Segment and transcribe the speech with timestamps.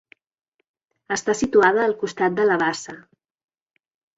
[1.17, 2.99] Està situada al costat de la bassa.